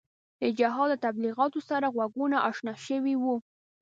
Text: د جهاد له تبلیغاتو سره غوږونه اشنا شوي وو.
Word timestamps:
د 0.41 0.43
جهاد 0.59 0.89
له 0.91 0.97
تبلیغاتو 1.05 1.59
سره 1.69 1.87
غوږونه 1.95 2.37
اشنا 2.49 2.73
شوي 2.87 3.15
وو. 3.21 3.35